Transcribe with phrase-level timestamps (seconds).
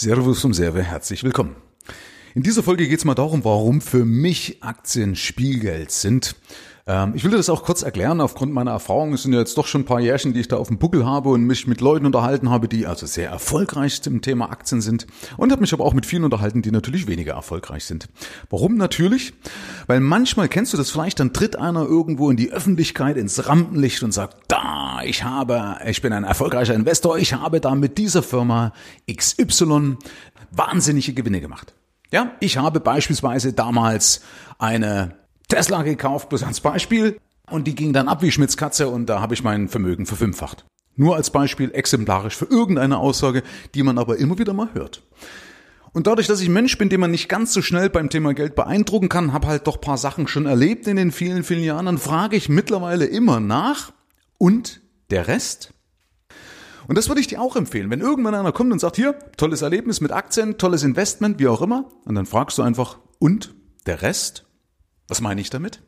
[0.00, 1.56] Servus vom Serve, herzlich willkommen.
[2.36, 6.36] In dieser Folge geht es mal darum, warum für mich Aktien Spielgeld sind.
[6.88, 9.12] Ähm, ich will dir das auch kurz erklären, aufgrund meiner Erfahrungen.
[9.12, 11.04] Es sind ja jetzt doch schon ein paar Jährchen, die ich da auf dem Buckel
[11.04, 15.06] habe und mich mit Leuten unterhalten habe, die also sehr erfolgreich im Thema Aktien sind.
[15.36, 18.08] Und habe mich aber auch mit vielen unterhalten, die natürlich weniger erfolgreich sind.
[18.48, 19.34] Warum natürlich?
[19.86, 24.02] Weil manchmal kennst du das vielleicht, dann tritt einer irgendwo in die Öffentlichkeit, ins Rampenlicht
[24.02, 28.22] und sagt, da, ich habe, ich bin ein erfolgreicher Investor, ich habe da mit dieser
[28.22, 28.72] Firma
[29.14, 29.98] XY
[30.50, 31.74] wahnsinnige Gewinne gemacht.
[32.10, 34.22] Ja, ich habe beispielsweise damals
[34.58, 35.18] eine
[35.48, 37.18] Tesla gekauft, bloß als Beispiel.
[37.50, 40.66] Und die ging dann ab wie Schmitz Katze und da habe ich mein Vermögen verfünffacht.
[40.96, 43.42] Nur als Beispiel exemplarisch für irgendeine Aussage,
[43.74, 45.02] die man aber immer wieder mal hört.
[45.92, 48.54] Und dadurch, dass ich Mensch bin, den man nicht ganz so schnell beim Thema Geld
[48.54, 51.98] beeindrucken kann, habe halt doch paar Sachen schon erlebt in den vielen, vielen Jahren, dann
[51.98, 53.92] frage ich mittlerweile immer nach.
[54.36, 55.72] Und der Rest?
[56.86, 57.90] Und das würde ich dir auch empfehlen.
[57.90, 61.62] Wenn irgendwann einer kommt und sagt, hier, tolles Erlebnis mit Aktien, tolles Investment, wie auch
[61.62, 63.54] immer, und dann fragst du einfach, und
[63.86, 64.47] der Rest?
[65.08, 65.80] Was meine ich damit?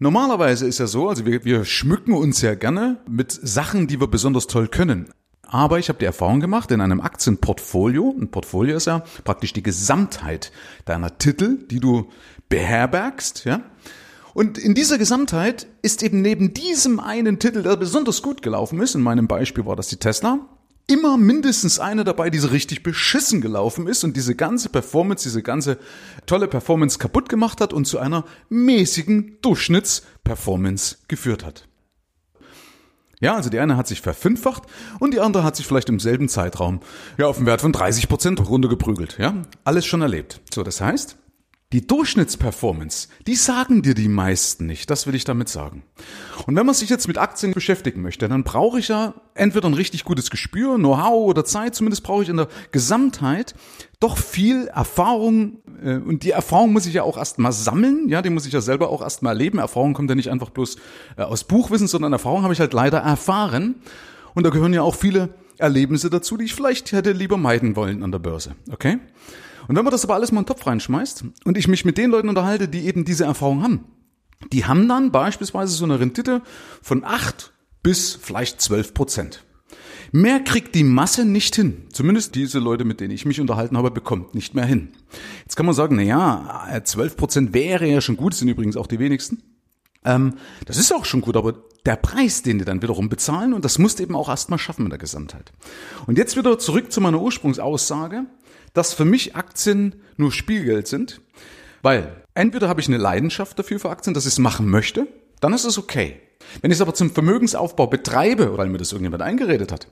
[0.00, 4.08] Normalerweise ist ja so, also wir, wir schmücken uns ja gerne mit Sachen, die wir
[4.08, 5.12] besonders toll können.
[5.42, 9.62] Aber ich habe die Erfahrung gemacht, in einem Aktienportfolio, ein Portfolio ist ja praktisch die
[9.62, 10.52] Gesamtheit
[10.84, 12.10] deiner Titel, die du
[12.48, 13.62] beherbergst, ja.
[14.34, 18.94] Und in dieser Gesamtheit ist eben neben diesem einen Titel, der besonders gut gelaufen ist,
[18.94, 20.46] in meinem Beispiel war das die Tesla,
[20.88, 25.42] immer mindestens eine dabei, die so richtig beschissen gelaufen ist und diese ganze Performance, diese
[25.42, 25.78] ganze
[26.26, 31.68] tolle Performance kaputt gemacht hat und zu einer mäßigen Durchschnittsperformance geführt hat.
[33.20, 34.62] Ja, also die eine hat sich verfünffacht
[35.00, 36.80] und die andere hat sich vielleicht im selben Zeitraum
[37.18, 39.18] ja auf einen Wert von 30 Prozent runtergeprügelt.
[39.18, 40.40] Ja, alles schon erlebt.
[40.54, 41.16] So, das heißt,
[41.72, 45.82] die Durchschnittsperformance, die sagen dir die meisten nicht, das will ich damit sagen.
[46.46, 49.74] Und wenn man sich jetzt mit Aktien beschäftigen möchte, dann brauche ich ja entweder ein
[49.74, 53.54] richtig gutes Gespür, Know-how oder Zeit, zumindest brauche ich in der Gesamtheit
[54.00, 58.30] doch viel Erfahrung äh, und die Erfahrung muss ich ja auch erstmal sammeln, ja, die
[58.30, 59.58] muss ich ja selber auch erstmal erleben.
[59.58, 60.76] Erfahrung kommt ja nicht einfach bloß
[61.16, 63.76] äh, aus Buchwissen, sondern Erfahrung habe ich halt leider erfahren
[64.34, 68.02] und da gehören ja auch viele Erlebnisse dazu, die ich vielleicht hätte lieber meiden wollen
[68.02, 68.98] an der Börse, okay?
[69.66, 71.98] Und wenn man das aber alles mal in den Topf reinschmeißt und ich mich mit
[71.98, 73.84] den Leuten unterhalte, die eben diese Erfahrung haben,
[74.52, 76.42] die haben dann beispielsweise so eine Rendite
[76.82, 77.52] von acht
[77.88, 79.46] bis vielleicht zwölf Prozent.
[80.12, 81.86] Mehr kriegt die Masse nicht hin.
[81.90, 84.90] Zumindest diese Leute, mit denen ich mich unterhalten habe, bekommt nicht mehr hin.
[85.40, 88.88] Jetzt kann man sagen, na ja, 12 Prozent wäre ja schon gut, sind übrigens auch
[88.88, 89.42] die wenigsten.
[90.04, 90.34] Ähm,
[90.66, 93.78] das ist auch schon gut, aber der Preis, den die dann wiederum bezahlen, und das
[93.78, 95.50] musst du eben auch erstmal schaffen in der Gesamtheit.
[96.06, 98.26] Und jetzt wieder zurück zu meiner Ursprungsaussage
[98.74, 101.20] dass für mich Aktien nur Spielgeld sind,
[101.82, 105.08] weil entweder habe ich eine Leidenschaft dafür für Aktien, dass ich es machen möchte,
[105.40, 106.20] dann ist es okay.
[106.60, 109.88] Wenn ich es aber zum Vermögensaufbau betreibe, weil mir das irgendjemand eingeredet hat,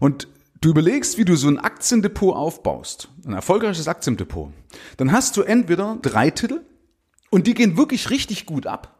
[0.00, 0.28] und
[0.60, 4.50] du überlegst, wie du so ein Aktiendepot aufbaust, ein erfolgreiches Aktiendepot,
[4.96, 6.62] dann hast du entweder drei Titel
[7.30, 8.95] und die gehen wirklich richtig gut ab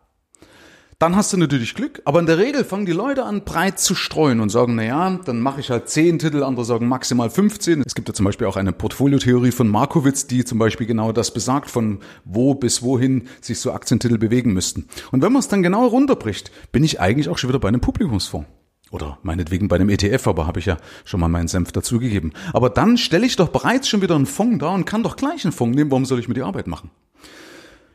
[0.99, 3.95] dann hast du natürlich Glück, aber in der Regel fangen die Leute an, breit zu
[3.95, 7.83] streuen und sagen, na ja, dann mache ich halt zehn Titel, andere sagen maximal 15.
[7.85, 11.35] Es gibt ja zum Beispiel auch eine Portfoliotheorie von Markowitz, die zum Beispiel genau das
[11.35, 14.89] besagt, von wo bis wohin sich so Aktientitel bewegen müssten.
[15.13, 17.83] Und wenn man es dann genau runterbricht, bin ich eigentlich auch schon wieder bei einem
[17.83, 18.49] Publikumsfonds.
[18.91, 22.33] Oder meinetwegen bei einem ETF, aber habe ich ja schon mal meinen Senf dazugegeben.
[22.53, 25.45] Aber dann stelle ich doch bereits schon wieder einen Fonds da und kann doch gleich
[25.45, 25.91] einen Fonds nehmen.
[25.91, 26.91] Warum soll ich mir die Arbeit machen?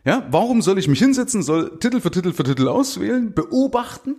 [0.04, 4.16] Ja, warum soll ich mich hinsetzen, soll Titel für Titel für Titel auswählen, beobachten,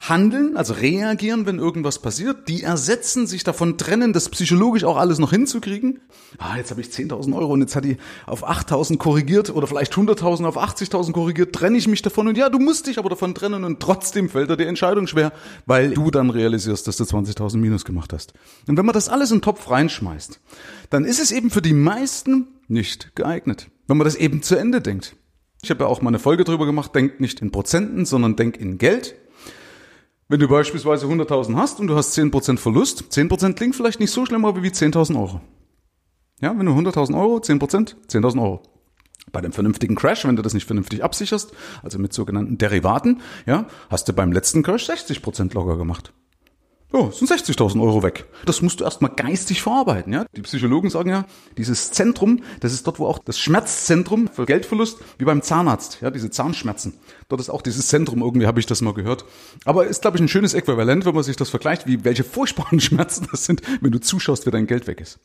[0.00, 5.18] handeln, also reagieren, wenn irgendwas passiert, die ersetzen, sich davon trennen, das psychologisch auch alles
[5.18, 6.00] noch hinzukriegen.
[6.38, 7.96] Ah, jetzt habe ich 10.000 Euro und jetzt hat die
[8.26, 12.48] auf 8.000 korrigiert oder vielleicht 100.000 auf 80.000 korrigiert, trenne ich mich davon und ja,
[12.48, 15.32] du musst dich aber davon trennen und trotzdem fällt dir die Entscheidung schwer,
[15.66, 18.34] weil du dann realisierst, dass du 20.000 Minus gemacht hast.
[18.66, 20.40] Und wenn man das alles in den Topf reinschmeißt,
[20.90, 24.80] dann ist es eben für die meisten nicht geeignet, wenn man das eben zu Ende
[24.80, 25.16] denkt.
[25.62, 28.56] Ich habe ja auch mal eine Folge drüber gemacht, denk nicht in Prozenten, sondern denk
[28.58, 29.16] in Geld.
[30.28, 34.24] Wenn du beispielsweise 100.000 hast und du hast 10% Verlust, 10% klingt vielleicht nicht so
[34.26, 35.40] schlimm, aber wie 10.000 Euro.
[36.40, 38.62] Ja, wenn du 100.000 Euro, 10%, 10.000 Euro.
[39.32, 41.52] Bei dem vernünftigen Crash, wenn du das nicht vernünftig absicherst,
[41.82, 46.12] also mit sogenannten Derivaten, ja, hast du beim letzten Crash 60% locker gemacht.
[46.90, 48.24] Ja, sind 60.000 Euro weg.
[48.46, 50.24] Das musst du erstmal geistig verarbeiten, ja.
[50.34, 51.26] Die Psychologen sagen ja,
[51.58, 56.10] dieses Zentrum, das ist dort, wo auch das Schmerzzentrum für Geldverlust, wie beim Zahnarzt, ja,
[56.10, 56.94] diese Zahnschmerzen.
[57.28, 59.26] Dort ist auch dieses Zentrum, irgendwie habe ich das mal gehört.
[59.66, 62.80] Aber ist, glaube ich, ein schönes Äquivalent, wenn man sich das vergleicht, wie welche furchtbaren
[62.80, 65.18] Schmerzen das sind, wenn du zuschaust, wie dein Geld weg ist.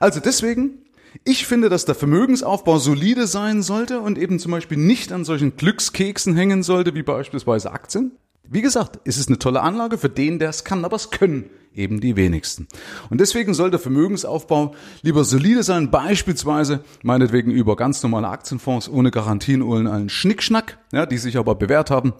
[0.00, 0.78] Also deswegen,
[1.24, 5.56] ich finde, dass der Vermögensaufbau solide sein sollte und eben zum Beispiel nicht an solchen
[5.56, 8.12] Glückskeksen hängen sollte, wie beispielsweise Aktien.
[8.48, 11.50] Wie gesagt, es ist eine tolle Anlage für den, der es kann, aber es können
[11.74, 12.66] eben die wenigsten.
[13.10, 19.10] Und deswegen soll der Vermögensaufbau lieber solide sein, beispielsweise meinetwegen über ganz normale Aktienfonds ohne
[19.10, 22.14] Garantien, ohne allen Schnickschnack, ja, die sich aber bewährt haben.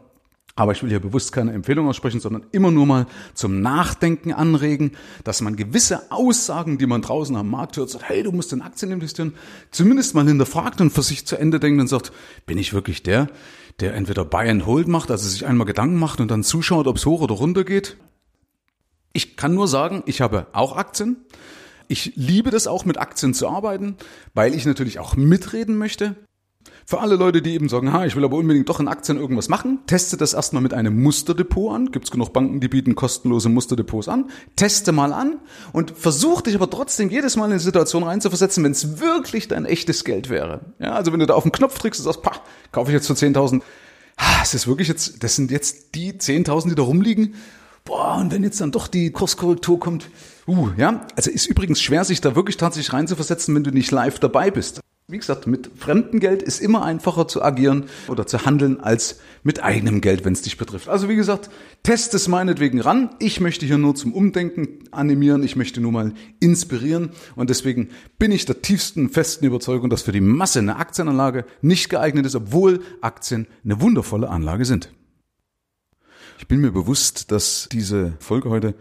[0.58, 4.92] Aber ich will hier bewusst keine Empfehlung aussprechen, sondern immer nur mal zum Nachdenken anregen,
[5.22, 8.62] dass man gewisse Aussagen, die man draußen am Markt hört, sagt, hey, du musst in
[8.62, 9.34] Aktien investieren,
[9.70, 12.10] zumindest mal hinterfragt und für sich zu Ende denkt und sagt,
[12.46, 13.28] bin ich wirklich der,
[13.80, 16.96] der entweder Buy and Hold macht, also sich einmal Gedanken macht und dann zuschaut, ob
[16.96, 17.98] es hoch oder runter geht?
[19.12, 21.16] Ich kann nur sagen, ich habe auch Aktien.
[21.88, 23.96] Ich liebe das auch, mit Aktien zu arbeiten,
[24.32, 26.16] weil ich natürlich auch mitreden möchte.
[26.88, 29.48] Für alle Leute, die eben sagen, ha, ich will aber unbedingt doch in Aktien irgendwas
[29.48, 31.90] machen, teste das erstmal mit einem Musterdepot an.
[31.90, 34.30] Gibt es genug Banken, die bieten kostenlose Musterdepots an.
[34.54, 35.40] Teste mal an
[35.72, 39.64] und versuch dich aber trotzdem jedes Mal in eine Situation reinzuversetzen, wenn es wirklich dein
[39.64, 40.60] echtes Geld wäre.
[40.78, 42.40] Ja, also wenn du da auf den Knopf drückst und sagst, pah,
[42.70, 43.62] kaufe ich jetzt für 10.000.
[44.44, 47.34] Es ist wirklich jetzt, das sind jetzt die 10.000, die da rumliegen.
[47.84, 50.08] Boah, und wenn jetzt dann doch die Kurskorrektur kommt,
[50.46, 54.20] uh, ja, also ist übrigens schwer, sich da wirklich tatsächlich reinzuversetzen, wenn du nicht live
[54.20, 54.80] dabei bist.
[55.08, 59.62] Wie gesagt, mit fremdem Geld ist immer einfacher zu agieren oder zu handeln als mit
[59.62, 60.88] eigenem Geld, wenn es dich betrifft.
[60.88, 61.48] Also wie gesagt,
[61.84, 63.10] test es meinetwegen ran.
[63.20, 65.44] Ich möchte hier nur zum Umdenken animieren.
[65.44, 67.10] Ich möchte nur mal inspirieren.
[67.36, 71.88] Und deswegen bin ich der tiefsten, festen Überzeugung, dass für die Masse eine Aktienanlage nicht
[71.88, 74.92] geeignet ist, obwohl Aktien eine wundervolle Anlage sind.
[76.40, 78.74] Ich bin mir bewusst, dass diese Folge heute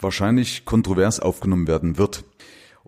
[0.00, 2.24] wahrscheinlich kontrovers aufgenommen werden wird.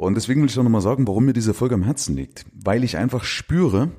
[0.06, 2.46] Und deswegen will ich auch nochmal sagen, warum mir diese Folge am Herzen liegt.
[2.54, 3.90] Weil ich einfach spüre,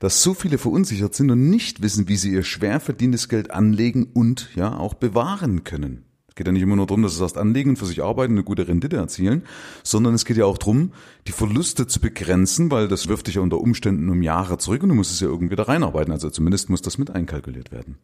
[0.00, 4.08] dass so viele verunsichert sind und nicht wissen, wie sie ihr schwer verdientes Geld anlegen
[4.12, 6.06] und ja auch bewahren können
[6.36, 8.44] geht ja nicht immer nur darum, dass sie erst anlegen und für sich arbeiten, eine
[8.44, 9.42] gute Rendite erzielen,
[9.82, 10.92] sondern es geht ja auch darum,
[11.26, 14.90] die Verluste zu begrenzen, weil das wirft dich ja unter Umständen um Jahre zurück und
[14.90, 16.12] du musst es ja irgendwie da reinarbeiten.
[16.12, 17.96] Also zumindest muss das mit einkalkuliert werden.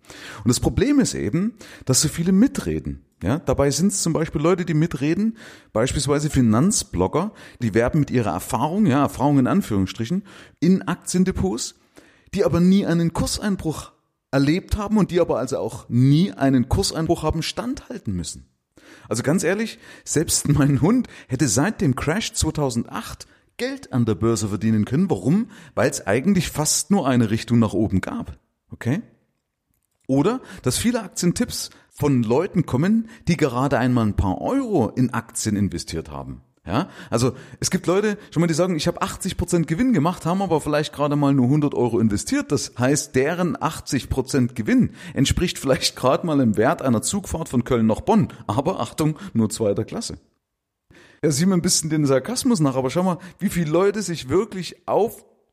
[0.42, 1.52] Und das Problem ist eben,
[1.84, 3.02] dass so viele mitreden.
[3.22, 5.38] Ja, dabei sind es zum Beispiel Leute, die mitreden,
[5.72, 10.24] beispielsweise Finanzblogger, die werben mit ihrer Erfahrung, ja, Erfahrung in Anführungsstrichen,
[10.58, 11.76] in Aktiendepots,
[12.34, 13.92] die aber nie einen Kurseinbruch
[14.32, 18.48] erlebt haben und die aber also auch nie einen Kurseinbruch haben standhalten müssen.
[19.08, 24.48] Also ganz ehrlich, selbst mein Hund hätte seit dem Crash 2008 Geld an der Börse
[24.48, 25.10] verdienen können.
[25.10, 25.50] Warum?
[25.74, 28.38] Weil es eigentlich fast nur eine Richtung nach oben gab.
[28.70, 29.02] Okay?
[30.12, 35.56] Oder, dass viele Aktientipps von Leuten kommen, die gerade einmal ein paar Euro in Aktien
[35.56, 36.42] investiert haben.
[36.66, 40.26] Ja, also es gibt Leute, schon mal, die sagen, ich habe 80 Prozent Gewinn gemacht,
[40.26, 42.52] haben aber vielleicht gerade mal nur 100 Euro investiert.
[42.52, 47.64] Das heißt, deren 80 Prozent Gewinn entspricht vielleicht gerade mal im Wert einer Zugfahrt von
[47.64, 48.28] Köln nach Bonn.
[48.46, 50.18] Aber Achtung, nur zweiter Klasse.
[51.24, 54.28] Ja, sieh mir ein bisschen den Sarkasmus nach, aber schau mal, wie viele Leute sich
[54.28, 54.86] wirklich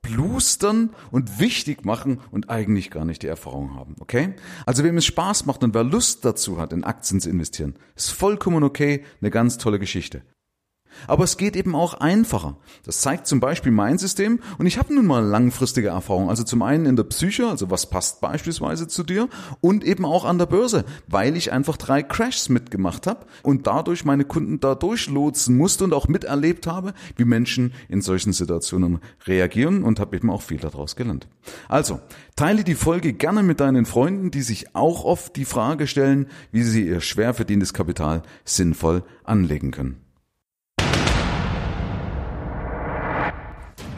[0.09, 4.33] aufblustern und wichtig machen und eigentlich gar nicht die Erfahrung haben, okay?
[4.65, 8.11] Also wem es Spaß macht und wer Lust dazu hat, in Aktien zu investieren, ist
[8.11, 10.23] vollkommen okay, eine ganz tolle Geschichte.
[11.07, 12.57] Aber es geht eben auch einfacher.
[12.83, 16.29] Das zeigt zum Beispiel mein System und ich habe nun mal langfristige Erfahrung.
[16.29, 19.29] Also zum einen in der Psyche, also was passt beispielsweise zu dir
[19.61, 24.05] und eben auch an der Börse, weil ich einfach drei Crashs mitgemacht habe und dadurch
[24.05, 29.83] meine Kunden da durchlotsen musste und auch miterlebt habe, wie Menschen in solchen Situationen reagieren
[29.83, 31.27] und habe eben auch viel daraus gelernt.
[31.67, 31.99] Also,
[32.35, 36.63] teile die Folge gerne mit deinen Freunden, die sich auch oft die Frage stellen, wie
[36.63, 40.08] sie ihr schwer verdientes Kapital sinnvoll anlegen können.